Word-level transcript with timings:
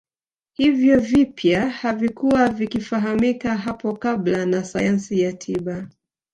Hivyo 0.53 0.99
vipya 0.99 1.69
havikuwa 1.69 2.49
vikifahamika 2.49 3.57
hapo 3.57 3.93
kabla 3.95 4.45
na 4.45 4.63
sayansi 4.63 5.21
ya 5.21 5.33
tiba 5.33 5.87